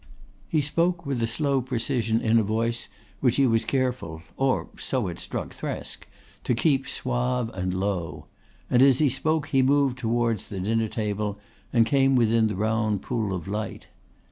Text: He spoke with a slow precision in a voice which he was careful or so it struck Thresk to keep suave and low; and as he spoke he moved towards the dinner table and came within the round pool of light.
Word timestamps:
He 0.49 0.61
spoke 0.61 1.05
with 1.05 1.21
a 1.21 1.27
slow 1.27 1.61
precision 1.61 2.21
in 2.21 2.39
a 2.39 2.43
voice 2.43 2.87
which 3.19 3.35
he 3.35 3.45
was 3.45 3.63
careful 3.65 4.23
or 4.35 4.67
so 4.75 5.07
it 5.07 5.19
struck 5.19 5.53
Thresk 5.53 6.07
to 6.43 6.55
keep 6.55 6.89
suave 6.89 7.51
and 7.53 7.71
low; 7.71 8.25
and 8.67 8.81
as 8.81 8.97
he 8.97 9.09
spoke 9.09 9.49
he 9.49 9.61
moved 9.61 9.99
towards 9.99 10.49
the 10.49 10.59
dinner 10.59 10.87
table 10.87 11.37
and 11.71 11.85
came 11.85 12.15
within 12.15 12.47
the 12.47 12.55
round 12.55 13.03
pool 13.03 13.31
of 13.31 13.47
light. 13.47 13.89